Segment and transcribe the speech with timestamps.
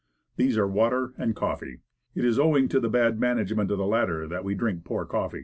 [0.35, 1.77] These are water and coffee.
[2.15, 5.39] It is owing to the bad management of the latter that we drink poor coffee.